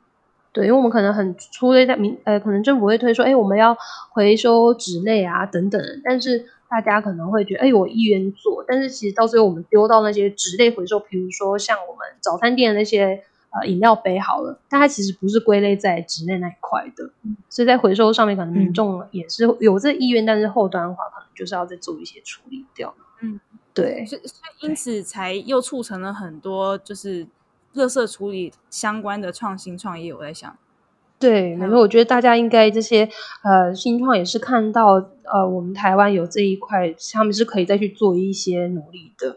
[0.52, 3.78] 对，因为我们可能很粗略在民呃，可能政府会推说，哎，我们要
[4.12, 6.48] 回收纸类啊等等，但是。
[6.70, 17.10] 大家可能会觉得，哎，我意愿做，但是其实到最后我们丢到那些纸类回收，比如说像我们早餐店的那些呃饮料杯好了，但它其实不是归类在纸类那一块的，
[17.50, 22.94] 所以在回收上面可能民众也是有这意愿，嗯、但是后端的话可能就是要再做一些处理掉。
[23.22, 23.40] 嗯，
[23.74, 24.22] 对，所以
[24.60, 27.26] 因此才又促成了很多就是
[27.76, 30.14] 垃圾处理相关的创新创业。
[30.14, 30.58] 我在想。
[31.20, 33.10] 对，没错，我觉得大家应该这些
[33.44, 39.28] 呃新创也是看到呃我们台湾有这一块，他们是可以再去做一些努力的。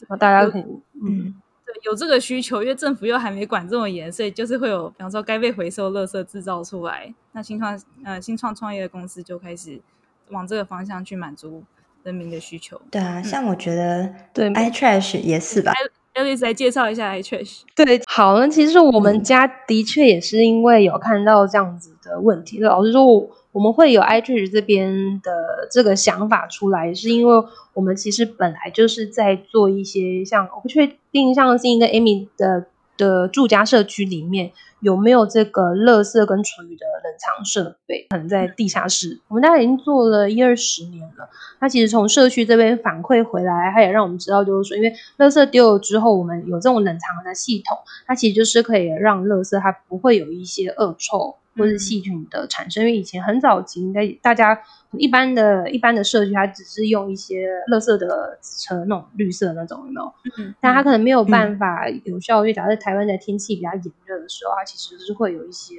[0.00, 0.62] 然后大家可以
[1.02, 9.80] 嗯，对，有这个需求，因为政府又还没管这么严，所以就是会有，比方说该被回收垃圾制造出来，那新创呃新创创业的公司就开始
[10.28, 11.62] 往这个方向去满足
[12.02, 12.80] 人民的需求。
[12.90, 15.72] 对啊，像我觉得对 iTrash 也是吧。
[16.14, 17.60] Alice 来介绍一下 iTrash。
[17.74, 22.58] 对，好，那其实我们家的确也是因为有看到这样子的问题。
[22.58, 32.66] 老实说，我我们会有 iTrash 这边的这个想法出来，是因为我们其实本来就是在做一些像我不确定像是一个 Amy 的
[33.00, 34.52] 的住家社区里面。
[34.80, 38.06] 有没有这个垃圾跟厨余的冷藏设备？
[38.08, 41.28] 可能在地下室，我们大概已经做了一二十年了。
[41.60, 51.36] 那其实从社区这边反馈回来，它也让我们知道，就是说，因为垃圾丢了之后，我们有这种冷藏的系统，它其实就是可以让垃圾它不会有一些恶臭。
[51.56, 54.58] 或是细菌的产生，因为以前很早期，应该大家
[54.92, 60.12] 一般的一般的社区，它只是用一些垃圾的车，那种绿色那种，有没有？
[60.38, 65.74] 嗯，但它可能没有办法有效，因为假设台湾的天气比较炎热的时候，它其实是会有一些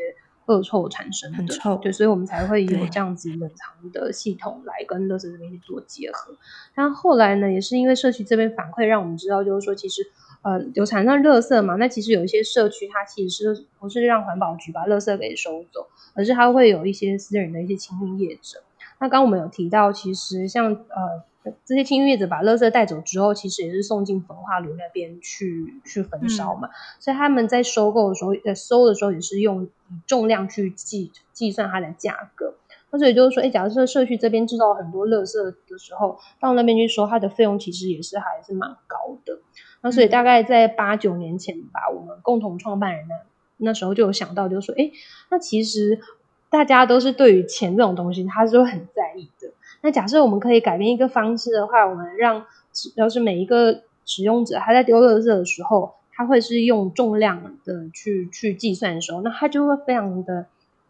[0.48, 1.78] 恶臭产生的，很臭。
[1.78, 6.36] 对，所以我们才会有这样子冷藏的系统来跟乐色这边去做结合。
[6.76, 10.02] 但后来呢，也是因为社区这边反馈，让我们知道，就是说其实
[10.42, 18.64] 呃有产生垃圾嘛，那其实有一些社区它其实是不是让环保局把垃圾给收走，而是它会有一些私人的一些清运业者。
[19.00, 21.24] 那刚刚我们有提到，其实像呃。
[21.66, 29.68] 这些清运业者把垃圾带走之后，其实也是送进焚化炉那边去去焚烧嘛，嗯、所以他们在收购的时候，在收的时候也是用
[30.06, 32.54] 重量去计计算它的价格。
[32.92, 39.40] 那所以就是说，哎，假设社区这边制造很多垃圾的时候，到那边去收，它的费用其实也是还是蛮高的。
[39.82, 43.16] 那所以大概在八九年前吧，我们共同创办人呢，
[43.58, 44.92] 那时候就有想到，就是说，哎，
[45.30, 46.00] 那其实
[46.50, 49.50] 大家都是对于钱这种东西，他是会很在意的。
[49.82, 52.46] 那假设我们可以改变一个方式的话，我们让
[52.96, 60.46] 要是每一个使用者他在丢垃圾的时候，他会是用重量的去去计算的时候，那他就会非常的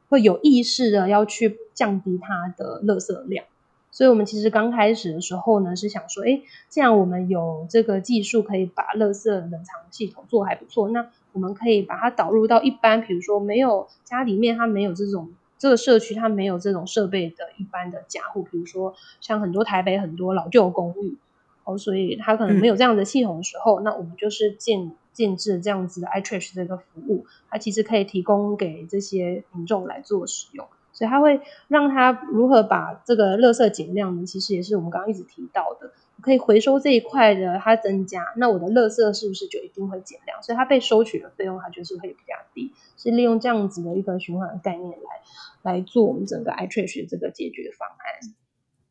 [0.10, 3.46] 会有意识的要去降低他的垃圾量。
[3.92, 15.30] 所以我们其实刚开始的时候呢，是想说，哎，既然我们有这个技术可以把垃圾冷藏系统做还不错，那我们可以把它导入到一般，比如说没有家里面它没有这种。
[15.62, 21.20] 这个社区它没有这种设备的一般的家户，比如说像很多台北很多老旧公寓，
[21.66, 30.66] 哦，所以它可能没有这样的系统的时候，嗯、那我们就是建建制这样子的 iTrash 这个服务，它其实可以提供给这些民众来做使用，
[31.02, 34.24] 所以它会让它如何把这个垃圾减量呢？
[34.24, 35.92] 其实也是我们刚刚一直提到的。
[36.22, 40.40] 可以回收这一块的，它增加，那我的垃圾是不是就一定会减量？
[40.44, 48.36] 所以它被收取的费用，它就是会比较低，是利用这样子的一个循环的概念来来做我们整个 iTrash 这个解决方案。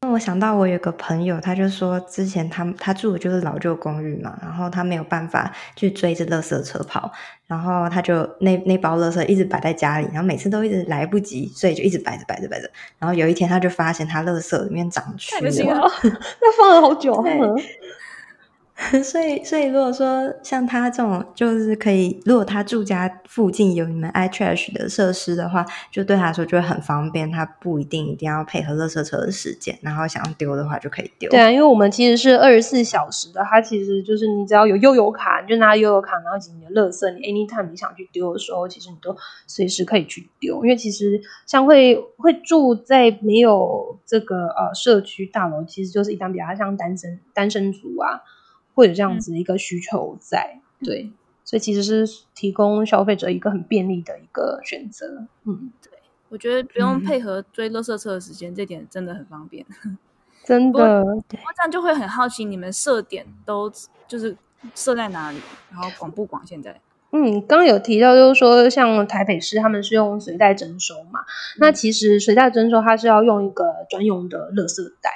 [0.03, 7.13] 那我想到我有个朋友，他就说之前他他住的就是老旧公寓嘛，然后他没有办法去追着垃圾车跑，
[7.47, 15.35] 然后他就那那包垃圾一直摆在家里，然后每次都一直来不及，所以就一直摆着摆着摆着，然后有一天他就发现他垃圾里面长蛆
[15.69, 15.91] 了，
[16.41, 17.23] 那放了好久。
[19.05, 27.31] 所以，所以如果说像他这种，就是可以，如果他住家附近有你们 iTrash 的设施的话，就对他来说就会很方便。
[27.31, 31.31] 他不一定一定要配合垃圾车的时间，然后想要丢的话就可以丢。
[31.31, 39.15] 对啊，因为我们其实是二十四小时的，它其实就是你只要有悠游卡，你就拿悠游卡，然后以及你的垃圾，你 anytime 你想去丢的时候，其实你都
[39.47, 40.65] 随时可以去丢。
[40.65, 48.23] 因为其实像会会住在没有这个呃社区大楼，其实就是一般比较像单身单身族啊。
[48.75, 51.13] 会有这样子一个需求在，嗯、对，
[51.45, 55.27] 所以其实是提供消费者一个很便利的一个选择。
[55.45, 55.93] 嗯，对，
[56.29, 59.67] 我觉得不用配合追垃圾车的时间，嗯、这点真的很方便。
[60.43, 63.71] 真的，我这样就会很好奇，你们设点都
[64.09, 64.35] 就是
[64.75, 65.39] 设在哪里，
[65.71, 66.45] 然后广不广？
[66.47, 66.81] 现在，
[67.13, 75.11] 嗯，刚刚有提到，就是说像台北市他们是用随袋征收嘛，嗯、那其实随袋征收它是要用一个专用的垃圾袋。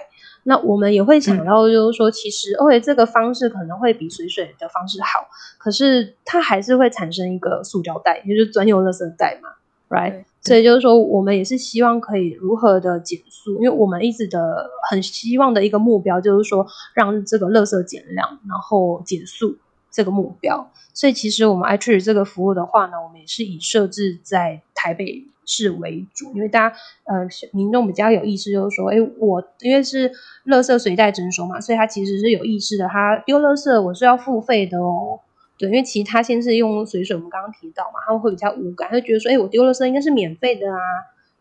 [0.45, 5.27] 那我们也会想到，就是说，其实，OK，这个方式可能会比水水的方式好，
[5.59, 9.49] 可是它还是会产生一个塑胶袋，也就是专用垃圾袋嘛
[9.89, 10.25] ，right？
[10.43, 19.57] 所以就是说，我们也是希望可以如何的减速，因为我们一直的很希望的一个目标就是说，让这个垃圾减量，然后减速
[19.95, 20.71] 这个目标。
[20.93, 30.11] 所以其实我们 iTree 这个服务的话呢，我们也是以设置在台北市为主，因为大家呃民众比较有意识，就是说，哎，我因为是
[30.47, 35.21] 垃圾随袋征收嘛，所以他其实是有意识的，他丢垃圾我是要付费的哦。
[35.57, 40.79] 对，因为其他先是用随水，我们刚刚提到嘛，他们会比较无感，会觉得说，哎，我丢垃圾应该是免费的啊。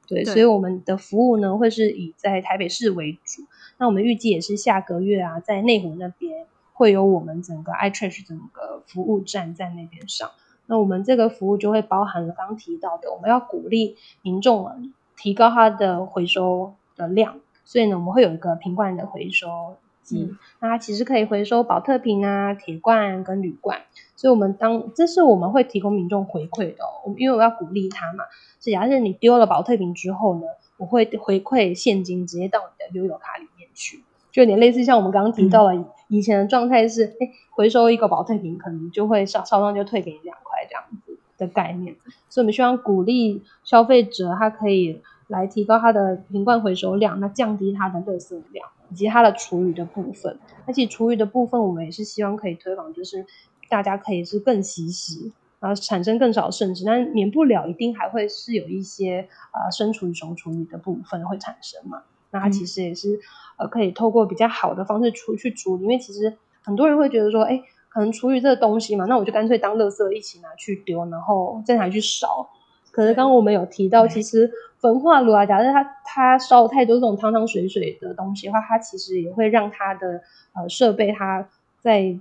[0.07, 3.43] 对，对所以我们的服务呢会是以在台北市为主。
[3.77, 10.31] 那我们预计也是下个月啊，在内湖那边会有我们整个 iTrash 整个服务站在那边上。
[10.65, 23.81] 那我们这个服务就会包含了刚刚提到的，我们要鼓励民众提高它的回收的量，所以呢，我们会有一个瓶罐的回收机，嗯、那它其实可以回收宝特瓶啊、铁罐跟铝罐，
[24.15, 28.23] 所以我们当这是我们会提供民众回馈的，哦，因为我要鼓励他嘛，
[28.61, 34.01] 是假设你丢了宝特瓶之后呢，我会回馈现金直接到你的悠游卡里面去，
[34.33, 40.51] 就有点类似像我们刚刚提到的以前的状态是，哎、嗯，回收一个宝特瓶可能就会稍稍上就退给你两块。
[40.69, 41.93] 这样子的概念，
[42.29, 50.39] 所以我们希望鼓励消费者，他可以来提高他的瓶罐回收量，那降低他的垃圾量以及他的厨余的部分。
[50.65, 53.25] 而且厨余的部分，我们也是希望可以推广，就是
[53.69, 62.03] 大家可以是更惜食，然后产生更少甚至，但免不了一定还会是有一些呃生厨余、熟厨余的部分会产生嘛。
[62.33, 63.17] 那它其实也是
[63.57, 67.63] 呃可以透过比较好的方式出去处理，因为其实很多人会觉得说，哎。
[67.93, 72.49] 可能厨余这个东西嘛，那我就干脆当垃圾一起拿去丢，然后再拿去烧。
[72.89, 80.23] 可是刚刚我们有提到，其实焚化炉啊，假设它它烧太多这种汤汤水水的东西的话，它其实也会让它的
[80.55, 81.47] 呃设备它
[81.81, 82.17] 在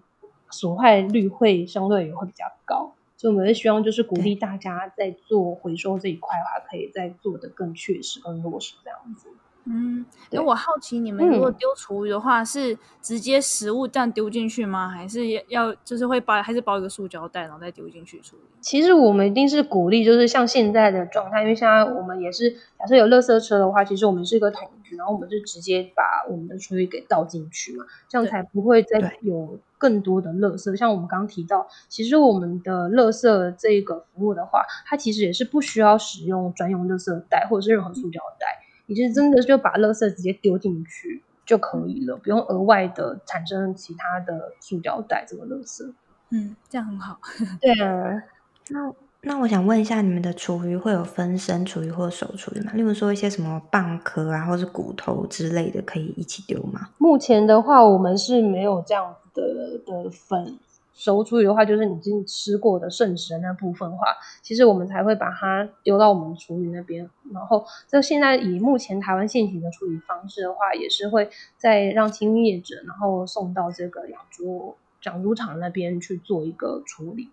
[0.50, 2.92] 损坏率会相对也会比较高。
[3.16, 9.28] 所以我们会希望就是鼓励大家在做回收这一块的话，可以再做的更确实、更落实这样子。
[9.64, 14.88] 嗯，那我好奇你们如果丢厨余的话，嗯、是直接食物这样丢进去吗？
[14.88, 18.42] 还是要就是会包，还是包一个塑胶袋，然后再丢进去处理？
[18.60, 30.74] 其实我们一定是鼓励，就是像现在的状态，因为现在我们也是假设有垃圾车的话，其实我们是一个桶子，然后我们就直接把我们的厨余给倒进去嘛，这样才不会再有更多的垃圾。
[30.74, 38.61] 像我们刚刚提到，其实我们的垃圾这个服务的话，它其实也是不需要使用专用垃圾袋或者是任何塑胶袋。
[38.92, 45.90] 你是真的就把垃圾直接丢进去就可以了，不用额外的产生其他的塑料袋这个垃圾。
[46.28, 47.18] 嗯，这样很好。
[47.60, 48.22] 对啊，
[48.68, 52.72] 那那我想问一下，你们的厨余会有分生厨余或熟厨余吗？
[52.74, 56.90] 例如说一些什么蚌壳啊，或是骨头之类的，可以一起丢吗？
[56.98, 60.58] 目前的话，我们是没有这样子的的分。
[60.94, 64.06] 熟厨余的话，就是你已经吃过的剩食的那部分的话，
[64.42, 67.08] 其实我们才会把它丢到我们厨余那边。
[67.32, 77.30] 然后，这现在以目前台湾现行的处理方式的话，也是会再让清运业者，然后送到这个养猪养猪场那边去做一个处理。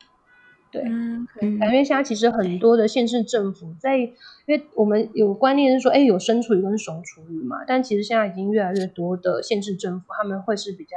[0.71, 4.13] 对，嗯，因为现在其实很多的县市政府在，因
[4.47, 10.95] 为我们有观念是说，哎，有生厨余跟熟厨余嘛，但其实现在已经越来越多的县市政府他们会是比较。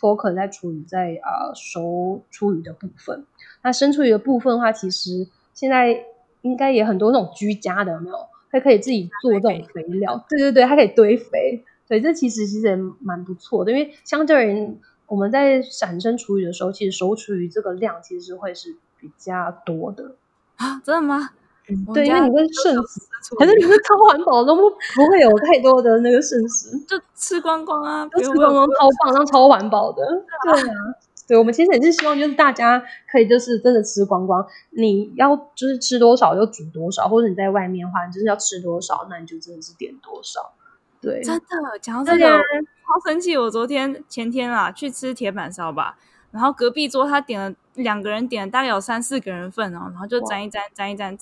[0.00, 3.24] Focus 在处理在啊、呃、熟厨余的部分，
[3.62, 6.04] 那生厨余的部分的话，其实现在
[6.40, 8.16] 应该也很多那种居家的，有没有？
[8.50, 14.76] 它可以自己做这种肥料，对对对，它可以堆肥，对，这其实其实也蛮不错的，因为相对而言
[15.06, 20.16] 我们在产生厨余的时候，其实熟厨余这个量其实会是比较多的
[20.56, 21.30] 啊，真的吗？
[21.92, 23.00] 对，因为你会剩食，
[23.38, 30.04] 可是你是超环保，都不不会有太多的那个剩食， 就吃光光啊，就吃光光，超棒，然后超环保的。
[30.44, 30.74] 对啊，
[31.28, 34.44] 对，我们其实也是希望，就是大家可以就是真的吃光光。
[34.70, 40.52] 你要就是吃多少就煮多少，或者你在外面的话，你就是要吃多少，那你就真的是点多少。
[41.00, 41.44] 对，真的
[41.80, 43.36] 讲到这个，超生气！
[43.36, 45.96] 我昨天前天啊去吃铁板烧吧，
[46.30, 51.16] 然后隔壁桌他点了两个人点了大概有三四个人份哦，然后就沾一沾，沾一沾。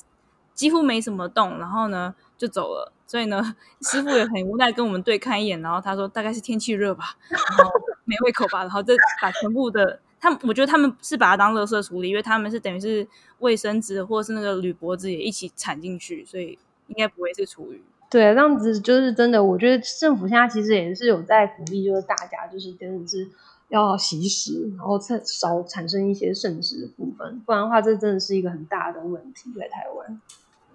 [0.58, 2.92] 几乎没什么动，然后呢就走了。
[3.06, 7.72] 所以呢， 师傅也很无奈跟我们对看一眼，然后他说大概是天气热吧，然后
[8.04, 13.06] 没胃口吧，然后再把全部的他们，我觉得他们是把它当垃圾处理，因为他们是等于是
[13.38, 17.80] 卫生纸或者是那个铝箔纸也一起铲进去，所以应该不会是厨余。
[18.10, 19.44] 对，这样子就是真的。
[19.44, 23.28] 我觉得政府现在其实也是有在鼓励，就是大家就是真的是
[23.68, 30.20] 要惜食，然后少产生一些剩食的部分，不然的话，这真的是一个很大的问题在台湾。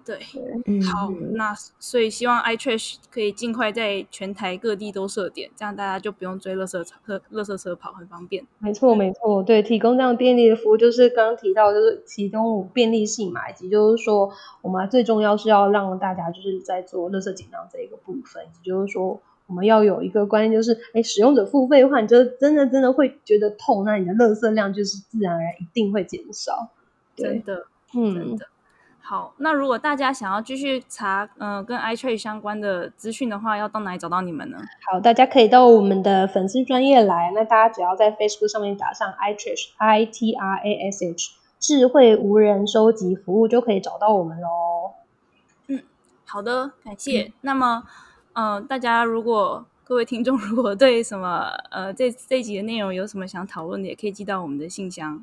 [0.04, 0.18] 对，
[0.82, 8.46] 好，那所以希望 iTrash 可以尽快在全台各地都设点，这样大家就不用追垃圾车、垃圾车跑，很方便。
[8.58, 14.30] 没错，没错，对，提供这样便利的服务，就是刚刚提到，就是其中便利性嘛，以及就是说，
[14.60, 26.68] 我们最重要是要让大家就是在做垃圾减量这一个部分，也就是说，我们要有一个观念，就是，哎，使用者付费的话，你就真的真的会觉得痛，那你的垃圾量就是自然而然一定会减少。
[27.16, 28.46] 真的，嗯，真的。
[29.06, 34.56] 好，那如果大家想要继续查，嗯、呃，跟 iTrade 相关的资讯的话，要到哪里找到你们呢？
[34.90, 44.92] 好，大家可以到我们的粉丝专业来，那大家只要在 Facebook 上面打上 iTrash I T R A S H 智慧无人收集服务，就可以找到我们喽。
[45.66, 45.82] 嗯，
[46.24, 47.24] 好的，感谢。
[47.24, 47.84] 嗯、那么，
[48.32, 55.22] 嗯、呃，大家如果各位听众如果对什么，呃，这这一集的内容有什么想讨论的，也可以寄到我们的信箱。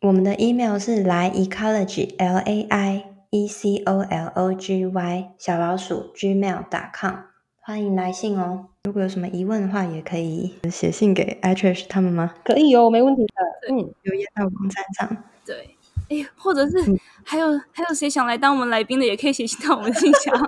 [0.00, 6.12] 我们的 email 是来 ecology l a i e c o l o g y 小老鼠
[6.14, 7.14] gmail.com，
[7.60, 8.66] 欢迎来信哦。
[8.84, 12.32] 如果有什么疑问的话，也可以写信给 i t r i s h 他们吗？
[12.44, 13.74] 可以哦，没问题的。
[13.74, 15.24] 嗯，留言到网站上。
[15.44, 15.76] 对，
[16.10, 20.32] 哎，或者是、嗯、还有还有谁想来当我们来宾的，也可以写信到我们信箱。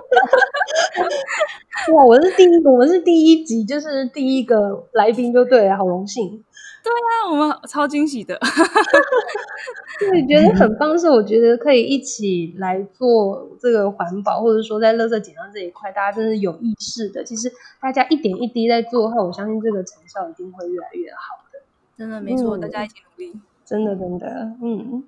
[1.93, 6.41] 哇，我是第一个，我是第一集，就是第一个来宾，就对了，好荣幸。
[6.83, 8.39] 对啊，我们超惊喜的，
[9.99, 10.97] 对，觉得很棒。
[10.97, 17.23] 是我觉得可以一起来做这个环保，或者说在垃圾减量这一块，大家真是有意识的。
[17.23, 21.59] 其实大家一点一滴在做的话，我相信这个成效一定会越来越好的。
[21.97, 25.03] 真的没错，嗯、大家一起努力，真的真的，嗯。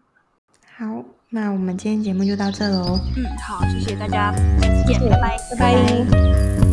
[0.76, 3.00] 好，那我们今天节目就到这喽。
[3.16, 5.74] 嗯，好，谢谢大家，再见，拜拜，拜拜。
[5.76, 6.73] 拜拜。